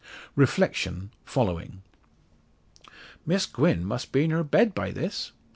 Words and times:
Reflection 0.35 1.11
following: 1.23 1.83
"Miss 3.23 3.45
Gwen 3.45 3.85
must 3.85 4.11
be 4.11 4.23
in 4.23 4.31
her 4.31 4.43
bed 4.43 4.73
by 4.73 4.89
this! 4.89 5.31